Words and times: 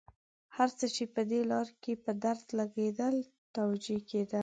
هر 0.55 0.69
څه 0.77 0.85
چې 0.95 1.03
په 1.13 1.21
دې 1.29 1.41
لاره 1.51 1.73
کې 1.83 1.93
په 2.03 2.11
درد 2.23 2.47
لګېدل 2.59 3.15
توجه 3.55 3.97
کېدله. 4.09 4.39